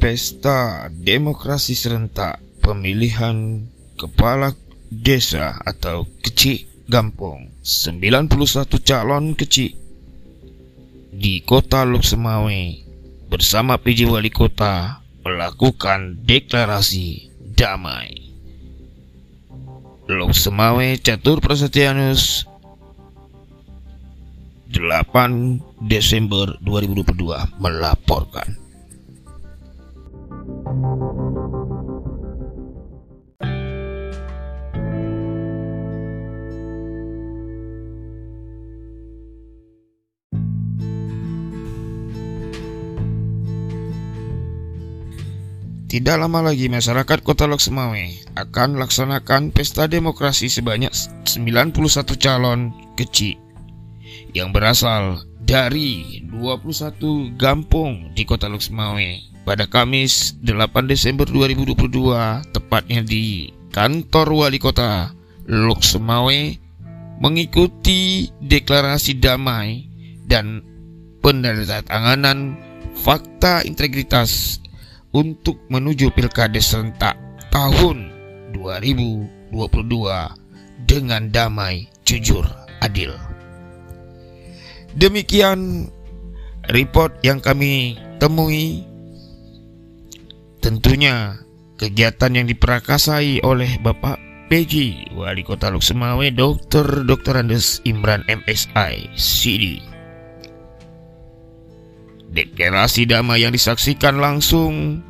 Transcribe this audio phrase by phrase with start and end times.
[0.00, 3.68] Pesta Demokrasi Serentak Pemilihan
[4.00, 4.56] Kepala
[4.88, 9.76] Desa atau Kecik Gampong 91 calon kecil
[11.12, 12.60] di kota Lok Semawe
[13.28, 18.32] bersama PJ Wali Kota melakukan deklarasi damai.
[20.08, 22.48] Lok Semawe Catur Prasetyanus
[24.72, 28.59] 8 Desember 2022 melaporkan.
[30.70, 30.86] Tidak
[46.14, 48.06] lama lagi masyarakat Kota Lok Semawe
[48.38, 50.94] akan laksanakan pesta demokrasi sebanyak
[51.26, 51.74] 91
[52.14, 53.34] calon kecil
[54.30, 61.74] yang berasal dari 21 kampung di Kota Lok Semawe pada Kamis 8 Desember 2022
[62.54, 65.10] tepatnya di kantor wali kota
[65.50, 66.54] Lok Semawe
[67.18, 69.90] mengikuti deklarasi damai
[70.30, 70.62] dan
[71.18, 72.62] penandatanganan
[72.94, 74.62] fakta integritas
[75.10, 77.18] untuk menuju Pilkades serentak
[77.50, 78.06] tahun
[78.54, 79.50] 2022
[80.86, 82.46] dengan damai, jujur,
[82.78, 83.18] adil.
[84.94, 85.90] Demikian
[86.70, 88.89] report yang kami temui.
[90.60, 91.40] Tentunya
[91.80, 94.20] kegiatan yang diperakasai oleh Bapak
[94.52, 97.08] PJ Wali Kota Lok Semawe Dr.
[97.08, 97.40] Dr.
[97.40, 99.80] Andes Imran MSI CD
[102.30, 105.02] deklarasi damai yang disaksikan langsung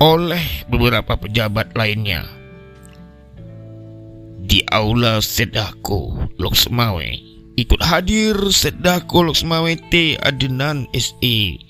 [0.00, 2.28] oleh beberapa pejabat lainnya
[4.42, 7.08] di aula Sedako Lok Semawe
[7.56, 11.60] ikut hadir Sedako Lok Semawe T Adenan SE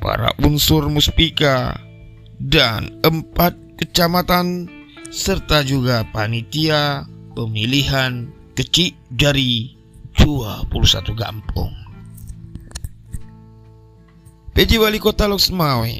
[0.00, 1.82] para unsur muspika
[2.40, 4.68] dan empat kecamatan
[5.08, 9.76] serta juga panitia pemilihan kecil dari
[10.16, 10.72] 21
[11.16, 11.72] kampung.
[14.56, 15.92] PJ Wali Kota Lok Semawe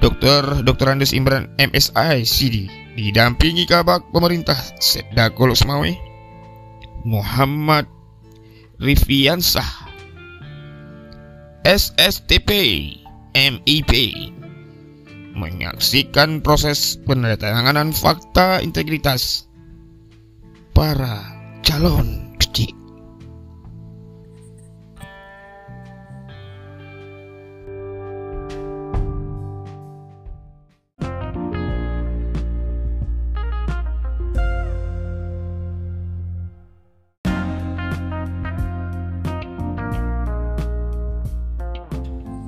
[0.00, 0.64] Dr.
[0.64, 0.86] Dr.
[0.88, 2.64] Andes Imran MSI CD
[2.96, 5.92] didampingi kabak pemerintah Sedako Lok Semawe
[7.04, 7.84] Muhammad
[8.80, 9.68] Rifiansah
[11.68, 12.48] SSTP
[13.36, 13.92] MIP
[15.34, 19.46] menyaksikan proses penandatanganan fakta integritas
[20.74, 21.22] para
[21.62, 22.30] calon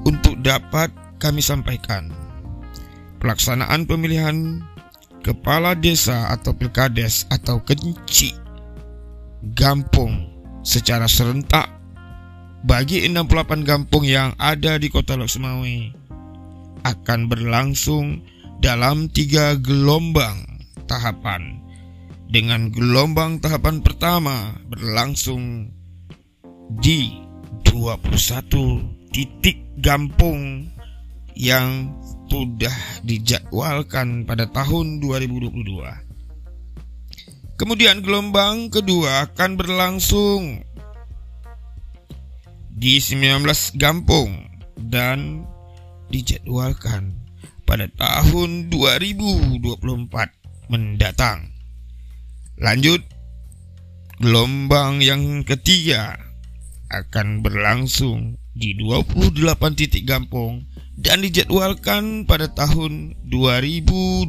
[0.02, 0.90] Untuk dapat
[1.22, 2.10] kami sampaikan,
[3.22, 4.66] pelaksanaan pemilihan
[5.22, 8.34] kepala desa atau pilkades atau kenci
[9.54, 10.26] gampung
[10.66, 11.70] secara serentak
[12.66, 15.78] bagi 68 kampung yang ada di kota Lok Semawe
[16.82, 18.26] akan berlangsung
[18.62, 20.46] dalam tiga gelombang
[20.86, 21.62] tahapan.
[22.32, 25.68] Dengan gelombang tahapan pertama berlangsung
[26.80, 27.12] di
[27.68, 30.72] 21 titik gampung
[31.36, 31.92] yang
[32.32, 35.52] sudah dijadwalkan pada tahun 2022.
[37.60, 40.64] Kemudian gelombang kedua akan berlangsung
[42.72, 43.44] di 19
[43.76, 44.48] gampung
[44.80, 45.44] dan
[46.08, 47.12] dijadwalkan
[47.68, 51.52] pada tahun 2024 mendatang.
[52.56, 53.04] Lanjut,
[54.24, 56.16] gelombang yang ketiga
[56.88, 59.36] akan berlangsung di 28
[59.76, 64.28] titik gampung dan dijadwalkan pada tahun 2025.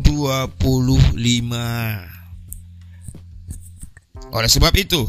[4.33, 5.03] Oleh sebab itu,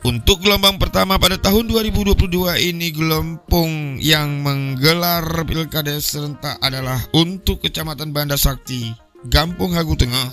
[0.00, 8.14] untuk gelombang pertama pada tahun 2022 ini gelombang yang menggelar pilkada serentak adalah untuk Kecamatan
[8.14, 8.96] Banda Sakti,
[9.28, 10.30] Gampung Hagu Tengah,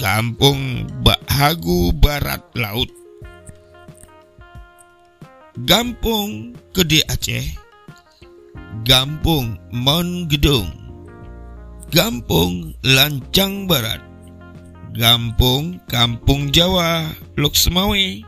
[0.00, 0.88] Gampung
[1.28, 2.88] Hagu Barat Laut,
[5.60, 7.69] Gampung Gede Aceh
[8.84, 9.58] Gampung
[10.26, 10.70] Gedung,
[11.90, 14.10] Gampung Lancang Barat.
[14.90, 18.26] Gampung Kampung Jawa Lok Semawe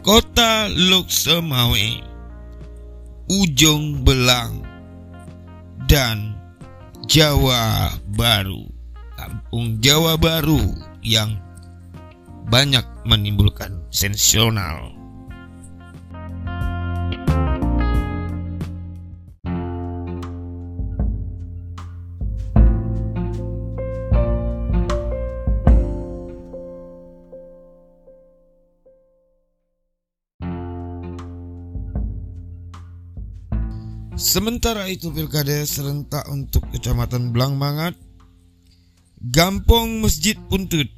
[0.00, 2.00] Kota Lok Semawe
[3.28, 4.64] Ujung Belang
[5.84, 6.32] dan
[7.04, 8.64] Jawa Baru.
[9.20, 10.64] Kampung Jawa Baru
[11.04, 11.36] yang
[12.48, 14.95] banyak menimbulkan sensasional
[34.36, 37.96] Sementara itu pilkada serentak untuk Kecamatan Blangmangat,
[39.32, 40.92] Gampong Masjid Puntut,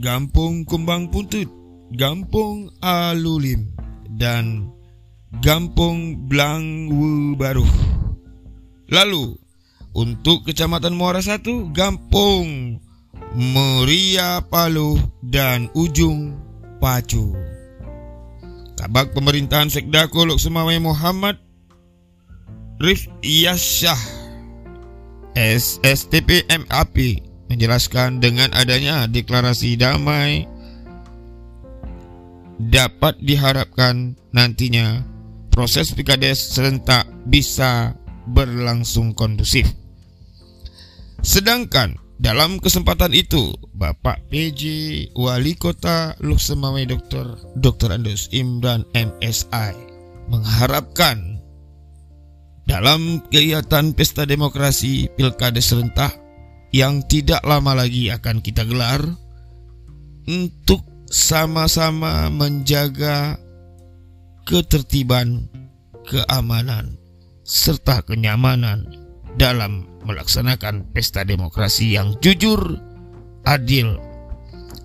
[0.00, 1.44] Gampong Kumbang Puntut,
[1.92, 3.68] Gampong Alulim,
[4.16, 4.72] dan
[5.44, 7.68] Gampong Blangwu Baru.
[8.88, 9.36] Lalu,
[9.92, 12.80] untuk Kecamatan Muara Satu, Gampong
[13.36, 16.32] Meria Palu, dan Ujung
[16.80, 17.36] Pacu.
[18.80, 21.44] Kabak Pemerintahan Sekda Kolok Semawai Muhammad
[22.76, 24.02] Rif Yasyah
[25.32, 30.44] SSTP MAP menjelaskan dengan adanya deklarasi damai
[32.60, 35.04] dapat diharapkan nantinya
[35.48, 37.96] proses pilkades serentak bisa
[38.28, 39.72] berlangsung kondusif.
[41.24, 44.60] Sedangkan dalam kesempatan itu, Bapak PJ
[45.16, 47.40] Wali Kota Luxemawai Dr.
[47.56, 47.92] Dr.
[47.92, 49.72] Andus Imran MSI
[50.28, 51.35] mengharapkan
[52.66, 56.18] dalam kegiatan pesta demokrasi pilkada serentak
[56.74, 59.00] yang tidak lama lagi akan kita gelar
[60.26, 63.38] untuk sama-sama menjaga
[64.42, 65.46] ketertiban,
[66.10, 66.98] keamanan,
[67.46, 68.82] serta kenyamanan
[69.38, 72.58] dalam melaksanakan pesta demokrasi yang jujur,
[73.46, 73.94] adil,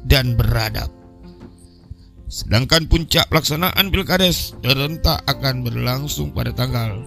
[0.05, 0.93] dan beradab.
[2.31, 7.03] Sedangkan puncak pelaksanaan pilkades serentak akan berlangsung pada tanggal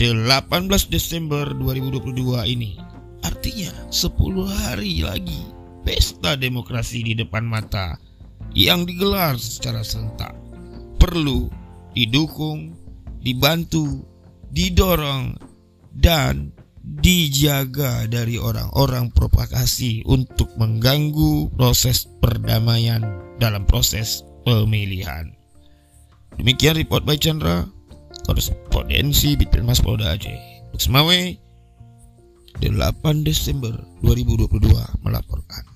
[0.00, 0.48] 18
[0.88, 2.80] Desember 2022 ini.
[3.20, 5.44] Artinya 10 hari lagi
[5.84, 8.00] pesta demokrasi di depan mata
[8.56, 10.32] yang digelar secara serentak.
[10.96, 11.52] Perlu
[11.92, 12.72] didukung,
[13.20, 14.00] dibantu,
[14.48, 15.36] didorong
[15.92, 16.48] dan
[16.80, 23.04] dijaga dari orang-orang provokasi untuk mengganggu proses perdamaian
[23.36, 25.28] dalam proses pemilihan.
[26.40, 27.68] Demikian report by Chandra
[28.26, 30.38] korespondensi Bitmas Polda Aceh.
[30.80, 31.36] Semawe
[32.58, 35.69] 8 Desember 2022 melaporkan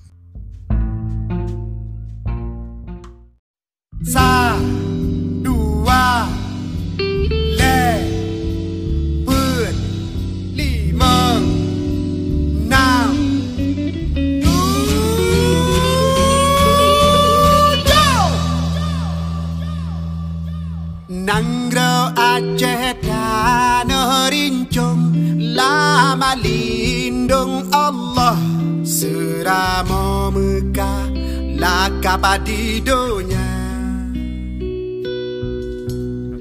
[32.25, 33.49] Lakap di dunia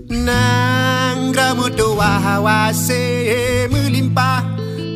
[0.09, 4.41] Nanggro mutua hawase melimpah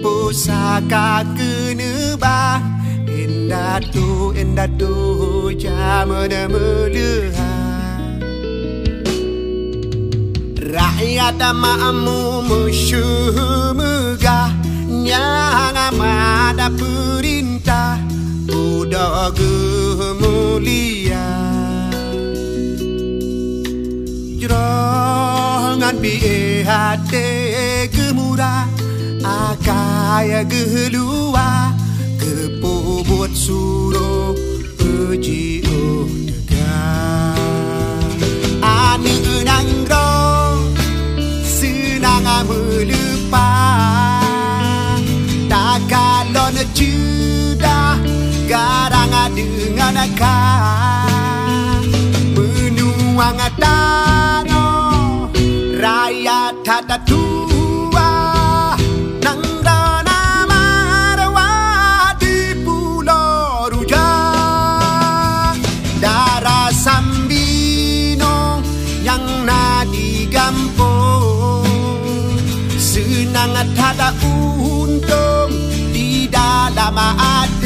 [0.00, 2.64] Pusaka kenebah.
[3.04, 8.16] Indah tu, indah tu Jamana melihat
[10.56, 14.56] Rakyat makmu musuh megah
[14.88, 18.00] Yang amat perintah
[20.66, 21.26] lia
[24.40, 27.24] Jrong an bi e ha te
[27.94, 28.52] gemura
[29.36, 31.48] Akaya gehlua
[32.20, 34.34] Kepo buat suro
[34.78, 36.78] Uji o nega
[38.62, 40.08] Ani unang ro
[41.56, 43.48] Senang amu lupa
[45.50, 47.17] Takalon ju
[48.48, 51.04] garang dengan kah
[52.32, 55.28] Menuang tanah
[55.78, 58.10] Raya tak tua.
[59.22, 65.54] Nang dana marwah di pulau rujak
[66.02, 68.58] Darah sambino
[69.06, 71.62] yang nadi gampung.
[72.74, 75.54] Senang tak untung
[75.94, 77.57] di dalam hati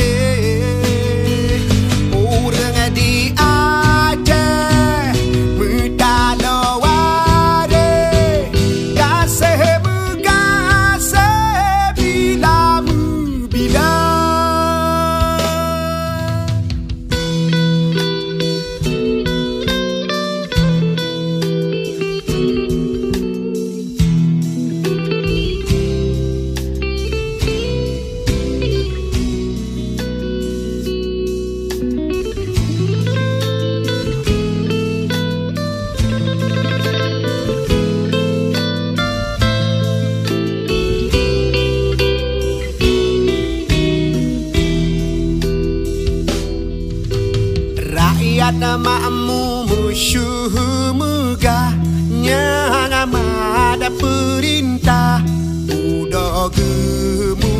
[48.73, 51.77] Rakyat makmu musuh megah
[52.25, 55.21] Yang amat ada perintah
[55.69, 57.53] Udah kemuliaan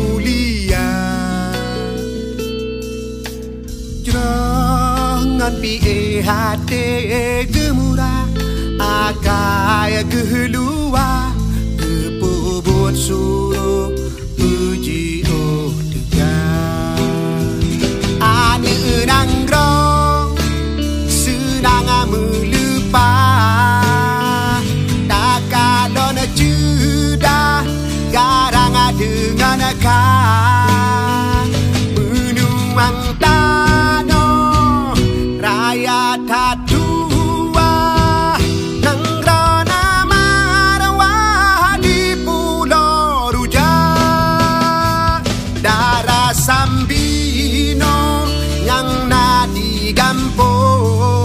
[4.01, 7.05] Jangan pi hati
[7.45, 8.25] gemurah
[8.81, 11.29] Akai keluar
[11.77, 13.52] Kepubut suruh Puji
[46.43, 48.27] sambino
[48.67, 51.23] Yang nadi gampung.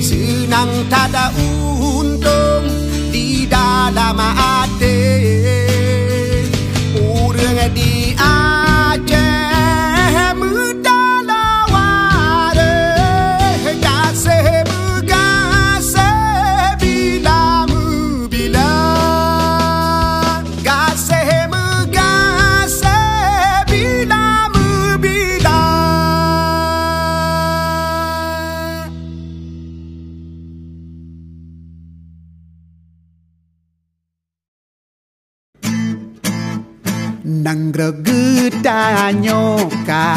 [0.00, 2.64] Senang tada untung
[3.12, 4.16] Di dalam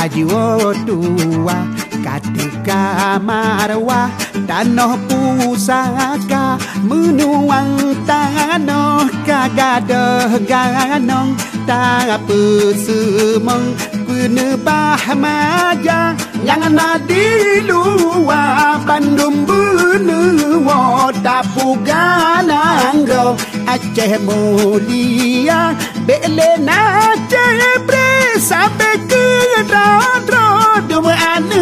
[0.04, 1.58] kajiwo tua
[2.04, 4.12] Katika marwah
[4.44, 16.12] Tanoh pusaka Menuang tanoh Kagadah ganong Tak pesemong Penebah maja
[16.44, 17.28] Yang nadi
[17.64, 25.72] luar Bandung benua Tapu gananggo Aceh mulia
[26.04, 28.83] Bele na cebre Sampai
[29.74, 30.50] รอดรอ
[30.90, 31.54] ดูเมื่ออันเน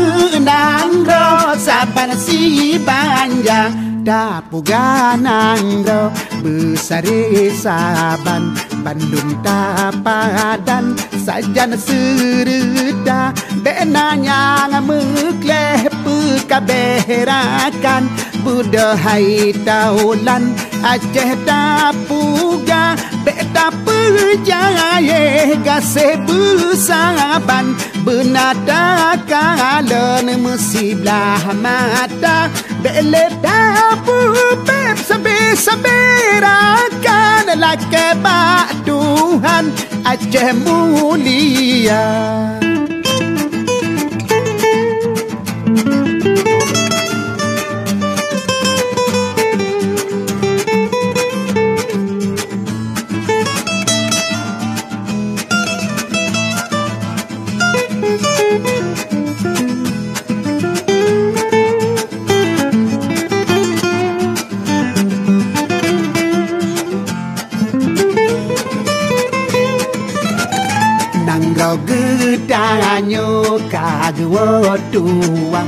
[0.49, 1.27] นางรอ
[1.65, 2.39] สาปนสี
[2.87, 3.61] บานยา
[4.09, 4.87] ดาปูกา
[5.27, 6.01] นางรอ
[6.43, 7.21] บือสรี
[7.63, 7.79] สา
[8.25, 8.43] บัน
[8.83, 9.61] บันดุงตา
[10.05, 10.19] ปา
[10.67, 10.85] ดัน
[11.25, 12.09] สัจันสือ
[12.47, 13.21] รือดา
[13.61, 13.65] เบ
[13.95, 15.53] นานางมือเคล
[16.03, 16.15] ปื
[16.49, 16.71] กะเบ
[17.29, 17.43] รา
[17.85, 18.03] กัน
[18.43, 19.25] บุดหาย
[19.67, 19.81] ตา
[20.27, 20.43] ลัน
[20.85, 21.61] อาเจตา
[22.41, 32.49] muga beta perjaya gase bersaban benata kalen mesti belah mata?
[32.81, 34.17] Bele tapu
[34.65, 36.01] pep sebe sebe
[36.41, 39.69] rakan lakke ba tuhan
[40.01, 42.05] aceh mulia.
[72.21, 75.65] Gedanyo kagwo tua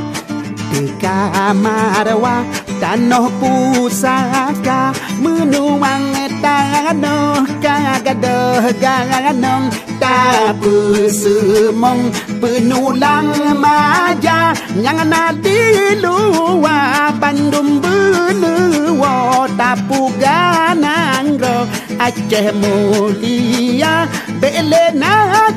[0.70, 2.46] Teka marwa
[2.78, 6.14] tanoh pusaka Menuang
[6.46, 15.58] tanoh kagadoh ganong Tapu semong penulang maja Yang nadi
[16.06, 23.94] luar Bandung benua Tapu ganangro Aceh achemulia
[24.42, 25.14] bele na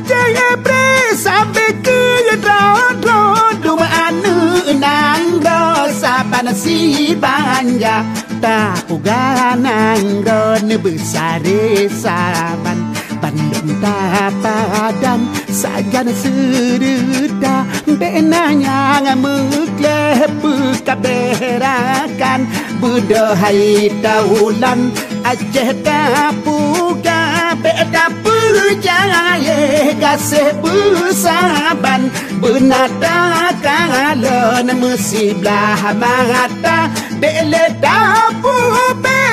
[0.09, 2.01] che e presa beki
[2.33, 3.21] e rodo
[3.63, 4.37] dum anu
[4.85, 5.59] nang do
[6.01, 6.79] saban si
[7.23, 7.97] banja,
[8.43, 8.59] ta
[8.95, 12.79] uga nang do ne besare saban,
[13.21, 13.37] ban
[13.67, 17.67] Minta badan Sajan sereda
[17.99, 22.47] Benang yang Mekleh Buka berakan
[22.79, 24.95] Budahai daulan
[25.27, 29.59] Aceh tapuka Beda perjaya
[29.99, 32.07] Kasih bersaban
[32.39, 36.87] Benata kalon Mesti belah mata
[37.19, 38.55] Bele tapu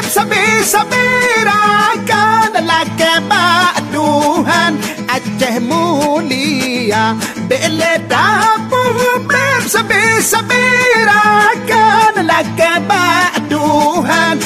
[0.10, 1.06] Sabi-sabi
[1.46, 2.54] rakan
[3.00, 4.74] bak Tuhan
[5.10, 7.16] Aceh mulia.
[7.46, 8.82] Bele tapu
[9.30, 12.26] Beb sabir-sabirakan.
[12.26, 14.38] Laki bak Tuhan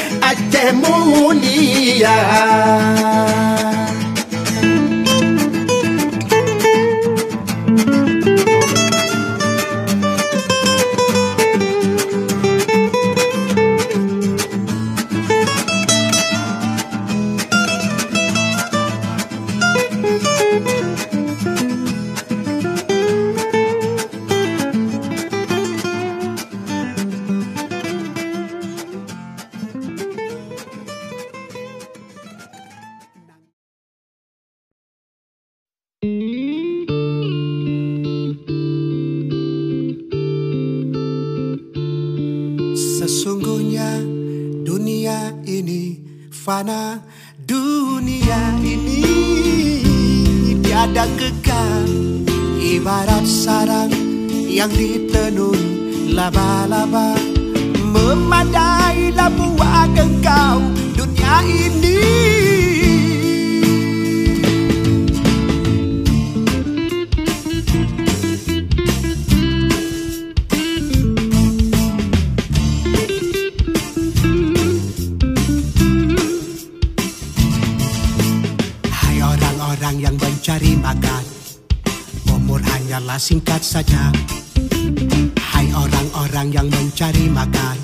[83.27, 84.07] singkat saja.
[85.35, 87.75] Hai orang-orang yang mencari makan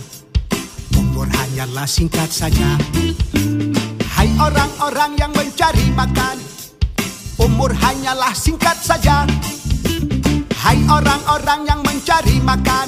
[0.95, 2.79] Umur hanyalah singkat saja.
[4.07, 6.39] Hai orang-orang yang mencari makan
[7.35, 9.27] Umur hanyalah singkat saja.
[10.63, 12.87] Hai orang-orang yang mencari makan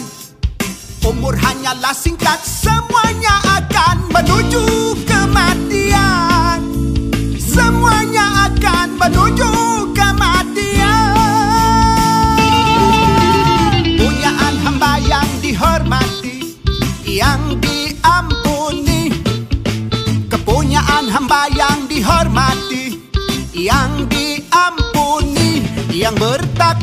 [1.03, 2.39] Umur hanyalah singkat.
[2.39, 4.84] Semuanya akan menuju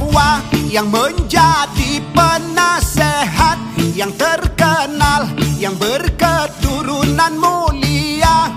[0.03, 3.59] bertakwa yang menjadi penasehat
[3.95, 8.51] yang terkenal yang berketurunan mulia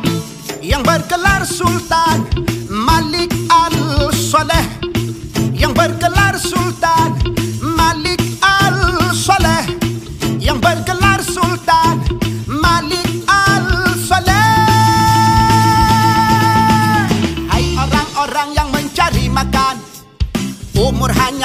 [0.62, 2.26] yang berkelar sultan
[2.70, 4.85] Malik al-Soleh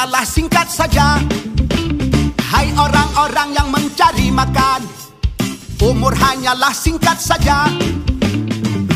[0.00, 1.20] hanyalah singkat saja.
[2.40, 4.80] Hai orang-orang yang mencari makan
[5.76, 7.68] Umur hanyalah singkat saja.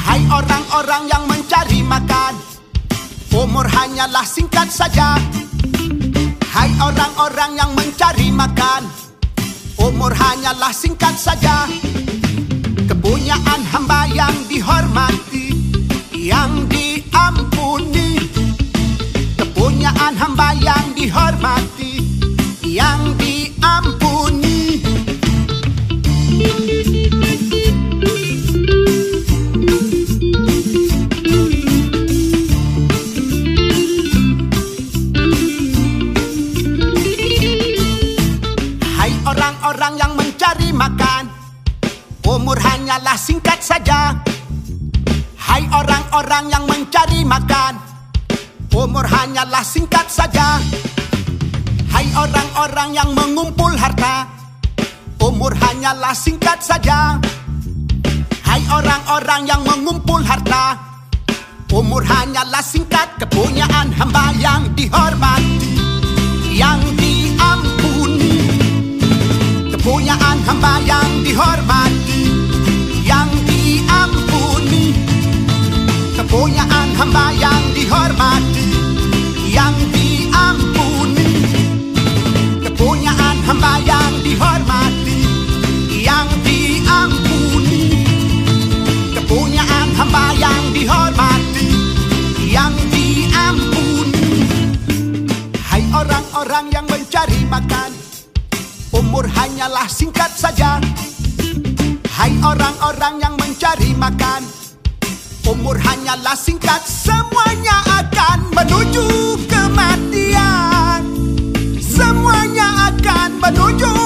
[0.01, 2.41] Hai orang-orang yang mencari makan
[3.37, 5.21] Umur hanyalah singkat saja.
[6.49, 8.89] Hai orang-orang yang mencari makan
[9.77, 11.69] Umur hanyalah singkat saja.
[12.89, 15.53] Kepunyaan hamba yang dihormati
[16.17, 18.04] Yang diampuni
[20.05, 21.97] Kepunyaan hamba yang dihormati
[22.61, 24.85] Yang diampuni.
[39.65, 41.33] Orang yang mencari makan
[42.29, 44.13] Umur hanyalah singkat saja.
[45.41, 47.84] Hai orang-orang yang mencari makan
[48.85, 50.61] Umur hanyalah singkat saja.
[51.89, 54.29] Hai orang-orang yang mengumpul harta
[55.17, 57.17] Umur hanyalah singkat saja.
[58.45, 60.77] Hai orang-orang yang mengumpul harta
[61.73, 63.09] Umur hanyalah singkat.
[63.25, 65.81] Kepunyaan hamba yang dihormati
[66.53, 68.37] Yang diampuni
[69.73, 72.21] Kepunyaan hamba yang dihormati
[73.01, 74.93] Yang diampuni
[76.21, 78.74] Kepunyaan hamba yang dihormati
[83.65, 85.21] Hamba yang dihormati
[85.89, 88.05] Yang diampuni.
[89.17, 91.73] Kepunyaan hamba yang dihormati
[92.45, 94.29] Yang diampuni.
[95.65, 97.89] Hai orang-orang yang mencari makan
[98.93, 100.77] Umur hanyalah singkat saja.
[102.13, 104.45] Hai orang-orang yang mencari makan
[105.49, 106.85] Umur hanyalah singkat.
[106.85, 109.09] Semuanya akan menuju
[109.49, 110.34] kematian
[113.45, 114.05] menuju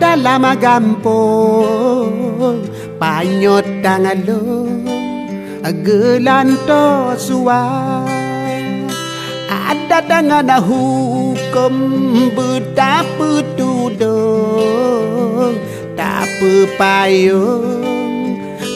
[0.00, 0.44] dalam
[2.96, 4.18] panyot tangan
[5.80, 8.84] gelanto suai
[9.48, 11.72] ada dengan hukum
[12.36, 15.56] betapa tudung
[15.96, 16.28] tak
[16.76, 17.82] payung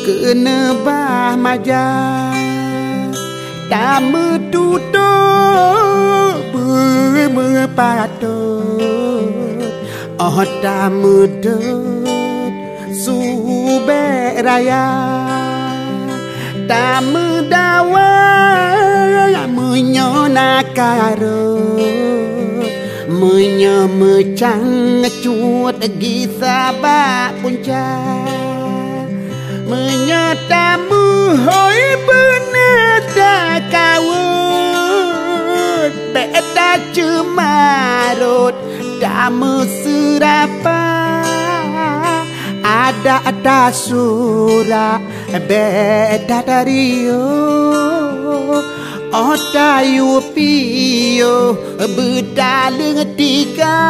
[0.07, 2.31] Kena bah majah.
[3.67, 4.95] Tak metutup
[7.35, 8.23] Berpatut
[10.15, 12.07] Oh tak medut
[12.95, 15.26] Subek raya
[16.69, 21.57] ta mưa đa quá mưa nhỏ na cà rơ.
[23.09, 27.99] Mưa nhỏ mưa trắng chuột ghi xa ba bún cha.
[29.71, 31.75] Mưa nhỏ ta mưa hối
[32.07, 38.55] bữa na ta cà ơ bé ta chưa mà rột
[39.01, 40.83] ta mưa sura pa.
[42.63, 44.99] Ada ada sura
[45.37, 47.05] Beta dari
[49.13, 53.81] Otayu piyo Bedaleng tiga.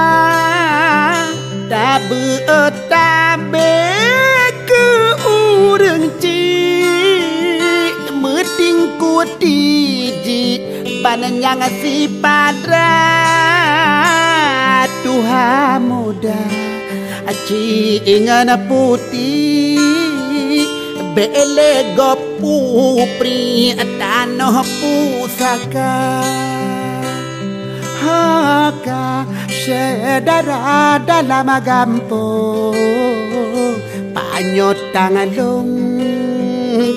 [1.70, 3.78] Tak bertabe
[4.66, 4.86] ke
[5.22, 9.62] urang cik Meting kuti
[11.06, 12.98] Bananyang si padra.
[15.06, 16.42] Tuhan muda
[17.46, 20.05] Cik ingan putih
[21.16, 26.20] Bele gopu pri tanah pusaka.
[27.96, 32.76] Haka sedara dalam gampung
[34.12, 35.72] Panyot tangan long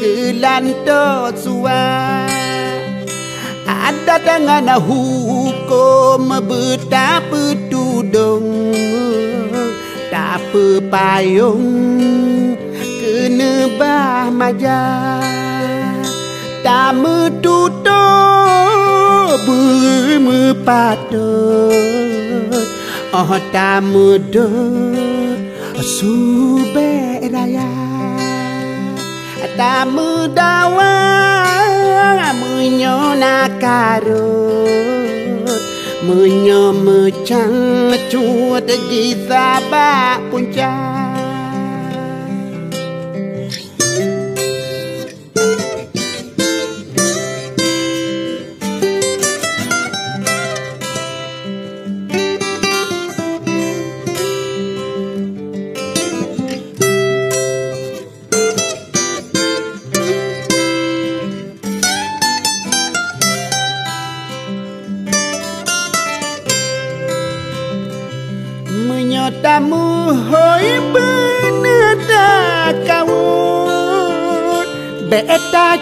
[0.04, 2.30] gelanto suar
[3.66, 8.76] Ada dengan hukum betapa tudung
[10.14, 10.54] Tak
[10.94, 12.29] payung
[13.30, 14.82] nebah maja
[16.66, 18.06] Tama tuto
[19.46, 21.32] berme pato
[23.14, 24.50] Oh tama do
[25.82, 27.70] sube raya
[29.58, 30.94] Tama dawa
[32.38, 34.50] menyo nakaro
[36.00, 40.99] Menyo mecang cuat gizabak puncak.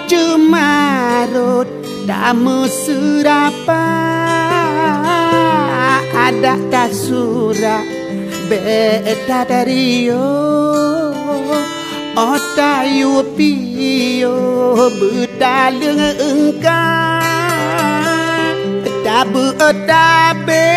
[0.07, 1.67] Cemarut
[2.07, 3.83] Damu serapa
[6.15, 7.83] Ada tak surah
[8.47, 10.47] Beta dari yo?
[12.17, 17.21] Otayu piyo Bedaleng engkau
[19.05, 20.71] Tak bertabe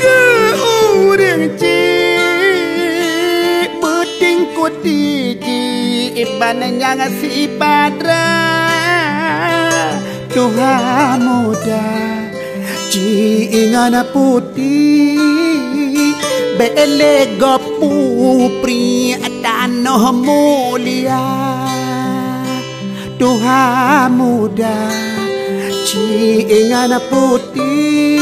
[0.00, 0.20] ke
[0.64, 2.08] urang cik
[3.82, 5.62] Peting kutiji
[6.14, 8.43] Iban yang si padra
[10.34, 11.86] Tuhan muda
[12.90, 15.14] Cik ingan putih
[16.58, 21.22] Bele gopu pri tanah mulia.
[23.14, 24.90] Tuhan muda
[25.86, 28.18] Cik ingan putih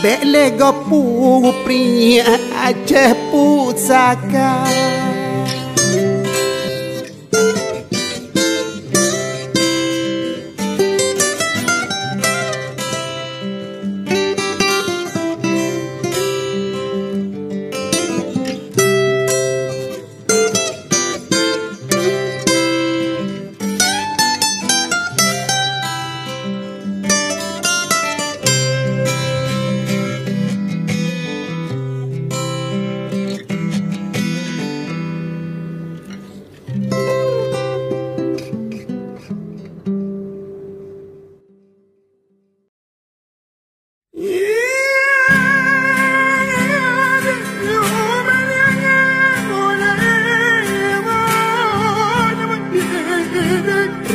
[0.00, 2.16] Bele gopu pri
[2.64, 4.56] Aceh pusaka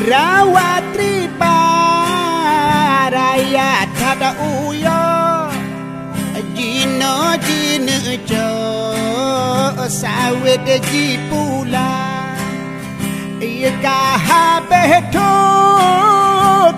[0.10, 1.58] Rawatripa
[3.16, 4.32] Raya Tada
[4.64, 5.04] Uyo.
[6.56, 7.98] Jino Jino
[8.30, 8.50] Jo
[9.88, 11.92] Sawit Jipula
[13.40, 15.36] Ika Habeto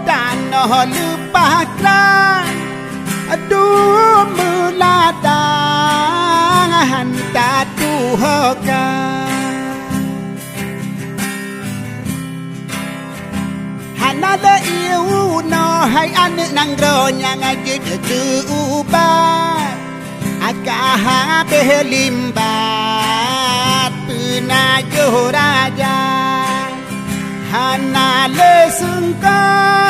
[0.07, 2.47] Tanoh Lupakran
[3.33, 5.41] Aduh Mulata
[6.89, 9.26] Hantar Tuhokan
[14.21, 18.21] tatu hoka Hanada iu no hai ane nang ro nyang age de tu
[18.59, 19.77] ubat
[20.49, 22.41] Akaha belimbat
[24.07, 24.63] puna
[25.35, 25.99] raja
[27.51, 29.85] Hana le sungkaru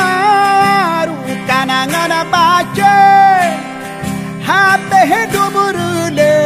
[1.48, 2.98] kanangan baca
[4.48, 6.38] Habe dumurule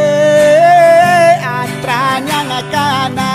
[1.41, 3.31] atranya ngakana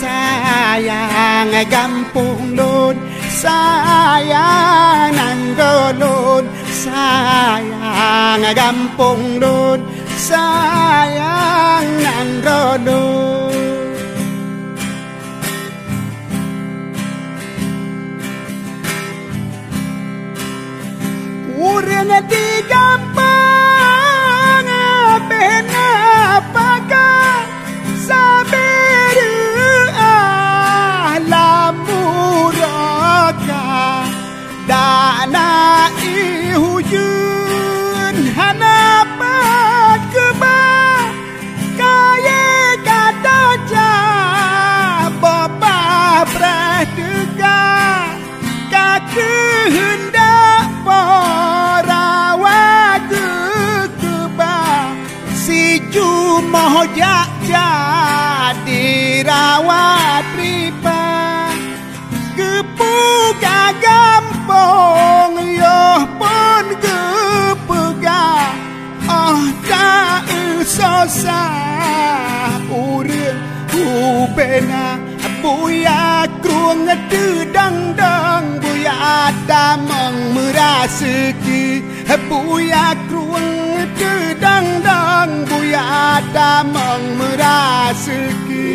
[0.00, 9.80] sayang gampung lun sayang nanggolun sayang gampung lun
[10.20, 13.52] sayang nanggolun
[21.62, 22.81] Urang di gampang
[72.72, 73.38] Urang
[73.70, 74.98] ubena
[75.42, 81.82] Buya kruang ngedang dang Buya damang merasiki.
[82.30, 88.72] Buya kruang ngedang dang Buya damang merasiki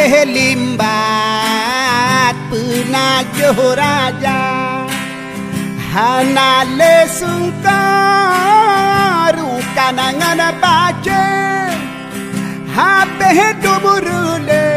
[0.00, 0.80] Belimbat
[2.48, 3.20] puna
[3.76, 4.40] raja.
[5.92, 7.60] Hanale sungkaru
[9.76, 11.28] kanangan bace.
[12.72, 14.72] Habe dumurule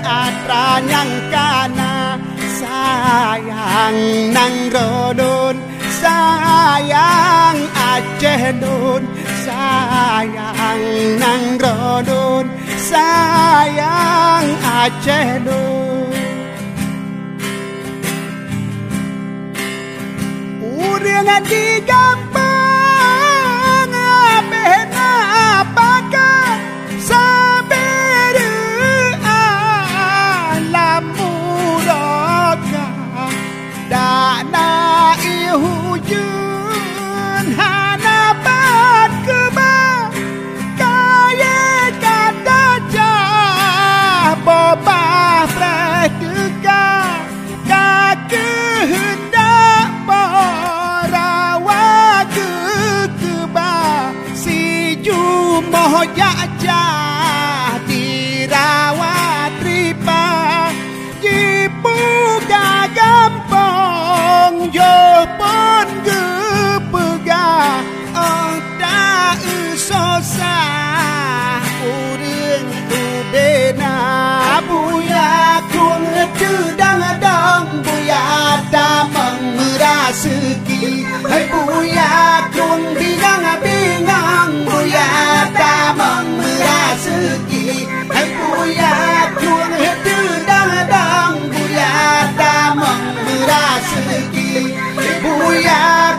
[0.00, 2.16] atranyang kana
[2.56, 4.00] sayang
[4.32, 5.60] nang rodon
[6.00, 9.04] sayang Aceh Nun
[9.44, 10.80] sayang
[11.20, 12.53] nang rodon
[12.94, 16.14] sayang Aceh Nun
[20.62, 21.82] Urang di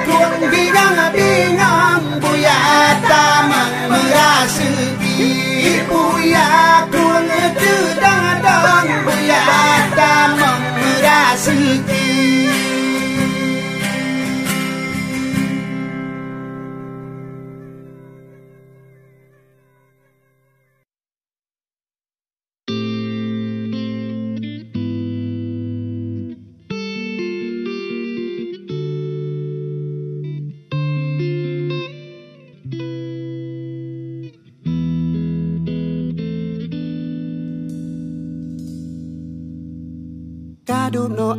[0.05, 4.67] kung bigang binang buyata mang merasa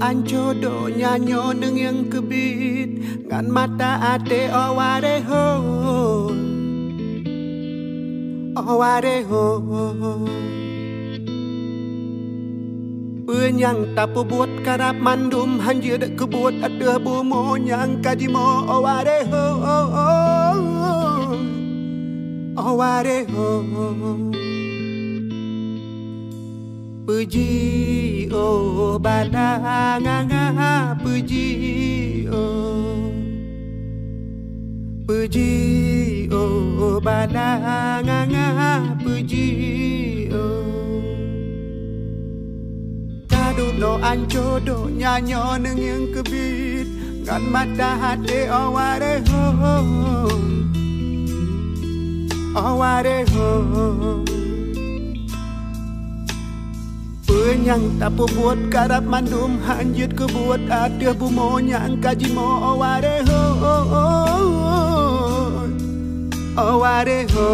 [0.06, 2.90] anjo do nyanyo neng yang kebit
[3.26, 5.46] ngan mata ate oware ho.
[8.56, 9.44] Oware ho.
[13.26, 19.44] Ươn yang tapu buat karap mandum hanya hanjir kebuat ada bumo yang kajimo oware ho
[22.66, 24.45] oware ho, ho, ho.
[27.06, 29.46] puji, o bana
[30.04, 31.46] nga nga puji,
[32.28, 32.44] o
[35.06, 36.66] puji, o.
[37.06, 39.46] Bana nga nga puji
[40.32, 40.44] o
[43.30, 46.88] ta du lo an cho do nya nyo nang yang kebit
[47.22, 49.44] ngan mata hati aware ho.
[52.58, 53.46] Aware ho.
[57.36, 62.72] Penyang tak buat karap mandum hanjut ke buat ada bu mo nyang kaji mo.
[62.72, 63.42] Aware ho
[66.56, 67.48] aware ho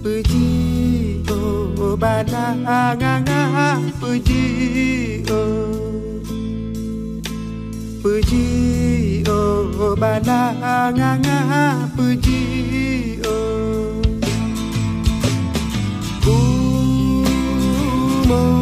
[0.00, 4.44] Puji oh badanganga puji
[5.28, 5.68] oh
[8.00, 8.48] Puji
[9.28, 11.38] oh badanganga
[11.92, 12.40] puji
[13.28, 14.01] oh
[18.22, 18.61] tomorrow.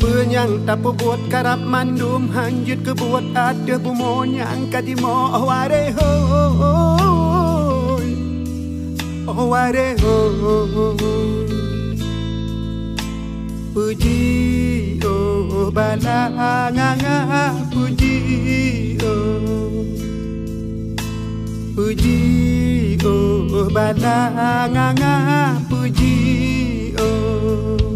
[0.00, 6.10] Penyang tapu buat karap mandum Hanjut ke buat ada bumo nyang kadimo aware ho
[9.30, 10.14] Aware ho
[13.70, 19.99] Puji oh balanganga puji oh
[21.74, 25.14] Puji oh balanganga
[25.70, 27.89] puji oh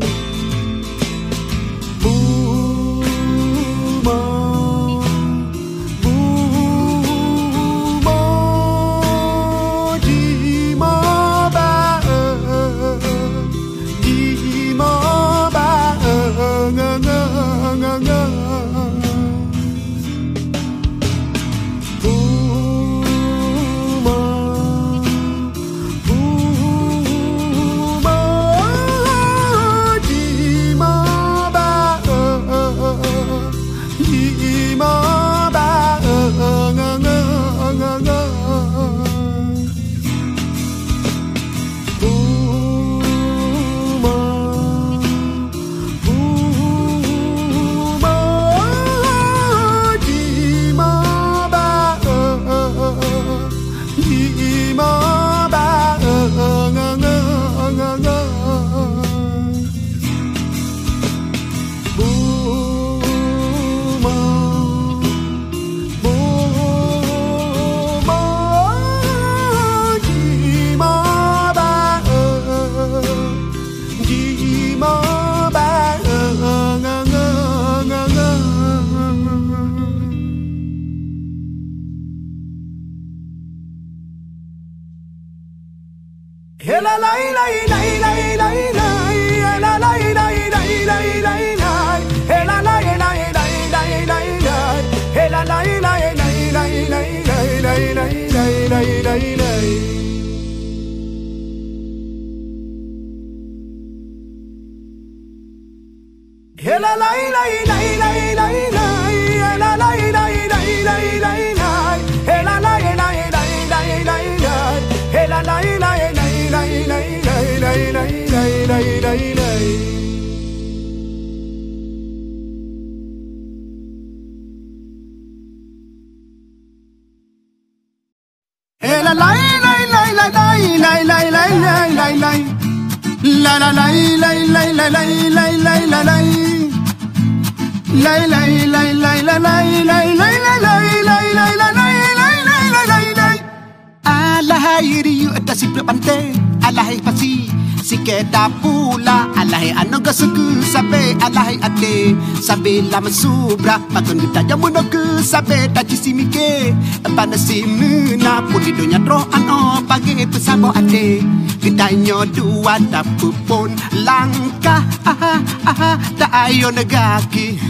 [145.55, 146.35] kasih pula pantai.
[146.67, 147.47] Alahai pasi
[147.79, 149.31] Sikit pula.
[149.39, 150.27] Alahai anu gasa
[150.67, 152.11] Sabe alahai ate.
[152.43, 156.75] Sabe lama subra Makan kita jam muna ke Sabe tak cisi mike
[157.15, 161.23] Panasi mena Puli dunia roh anu Pagi pesabu ate.
[161.63, 163.71] Kita nyo dua Tapi pun
[164.03, 164.83] langkah.
[165.07, 167.63] Aha aha Tak ayo negaki.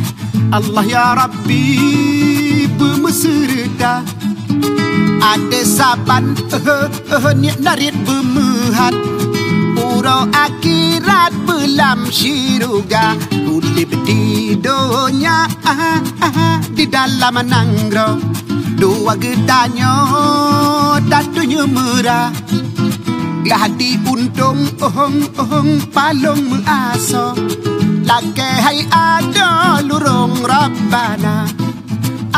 [0.48, 1.60] Allah ya Rabbi
[2.80, 4.24] Bermeserta.
[5.24, 8.94] Ada saban eh, eh, Niat narit bemuhat
[9.74, 15.98] Pura akhirat Belam syiruga Kulib di donya eh,
[16.70, 18.20] Di dalam nanggro
[18.74, 19.92] Dua gedanya
[21.04, 22.28] Datunya merah.
[23.44, 27.36] Gahati untung ohong ohong palong mengaso
[28.04, 31.63] Lakai ada lurung rabbana.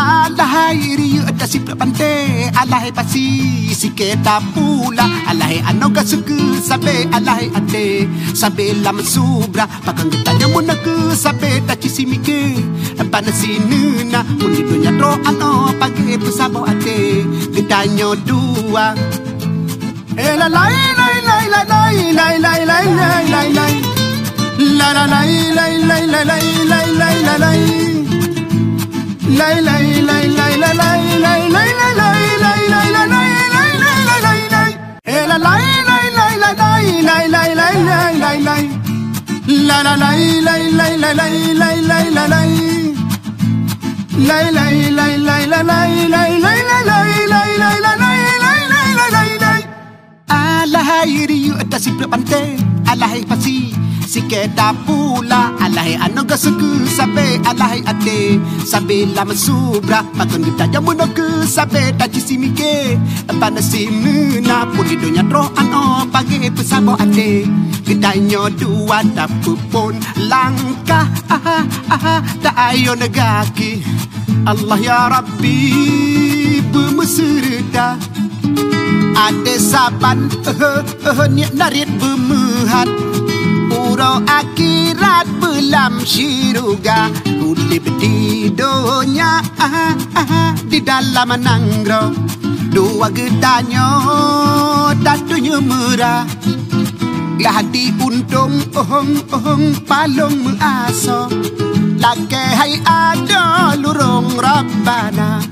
[0.06, 3.26] Alahai riu ada si pante Alahai pasi
[3.74, 10.78] si keta pula Alahai ano gasuku sabe alahai ade Sabe lam subra Pakang getanya muna
[10.78, 12.62] ke sabe taci si mike
[13.10, 18.94] Pana si nuna Muni dunia tro ano pagi pesabo ade Getanya dua
[20.14, 21.82] La la la la la la la
[22.14, 22.78] la la la
[23.26, 23.66] la la
[24.78, 26.62] La la la la la la la la la la la Lay lay lay lay
[26.62, 27.22] lay lay lay lay lay lay lay lay lay lay lay lay lay lay Hey
[27.26, 27.95] la lay
[29.28, 31.76] lay lay lay lay lay lay lay lay
[38.22, 38.64] lay lay
[39.66, 42.50] La la lay lay lay lay lay lay lay lay lay
[44.28, 48.60] Lay lay lay lay lay lay lay lay lay lay lay lay lay lay lay
[48.72, 49.60] lay lay lay lay
[50.28, 52.42] Alahai riu ada si pante
[52.90, 53.74] Alahai pasi
[54.06, 58.38] sike da pula alai ano ga suku sabe alai ate.
[58.64, 61.26] Sabe la masubra patun kita jamu no ke
[61.56, 62.74] sabe ta ci simike
[63.40, 65.82] pana simuna puni dunya tro ano
[66.12, 67.30] pagi pesabo ate.
[67.86, 69.94] Kita nyo dua tapu pun
[70.32, 73.82] aha tak ayo negaki.
[74.46, 75.56] Allah ya Rabbi
[76.70, 77.98] bermeserta.
[79.16, 83.15] Ade saban, eh eh uh, niat narit bermuhat.
[83.86, 92.10] Uro akhirat belam syiruga Kulip di uh, uh, Di dalam nanggro
[92.74, 93.88] Dua gedanyo
[95.00, 96.26] Datunya merah.
[97.36, 101.28] Lahadi untung ohong ohong palung muaso
[102.00, 105.44] Lake hai ada lurung rabbana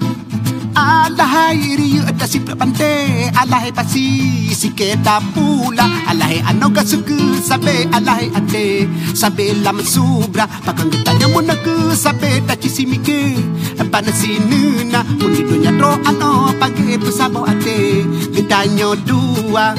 [0.74, 8.26] Alahai riu ada si pante Alahai pasi si keta pula Alahai ano gasuku sabe alahai
[8.34, 13.38] ade Sabe lam subra Pakang getanya muna ke sabe taci si mike
[13.86, 18.02] Pana si nuna Muni dunia tro ano pagi pesabo ade
[18.34, 19.78] Getanya dua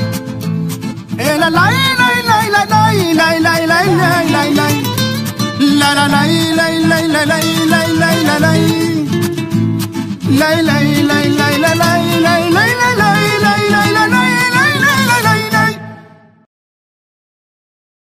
[1.19, 4.75] Hey la lay lay lay lay lay lay lay lay lay lay lay
[5.75, 7.43] La la lay lay lay lay
[7.99, 8.84] lay lay
[10.37, 13.04] 来来来来来来来来来来